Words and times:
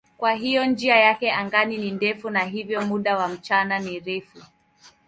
Kwa 0.17 0.33
hiyo 0.33 0.65
njia 0.65 0.95
yake 0.97 1.31
angani 1.31 1.77
ni 1.77 1.91
ndefu 1.91 2.29
na 2.29 2.43
hivyo 2.43 2.81
muda 2.81 3.17
wa 3.17 3.27
mchana 3.27 3.79
ni 3.79 3.99
mrefu. 4.01 4.37